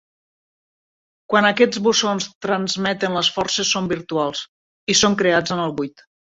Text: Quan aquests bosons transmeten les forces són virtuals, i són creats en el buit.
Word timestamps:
Quan 1.33 1.47
aquests 1.49 1.81
bosons 1.89 2.27
transmeten 2.47 3.19
les 3.19 3.31
forces 3.37 3.75
són 3.77 3.93
virtuals, 3.95 4.45
i 4.97 5.01
són 5.05 5.21
creats 5.25 5.59
en 5.59 5.67
el 5.71 5.81
buit. 5.81 6.07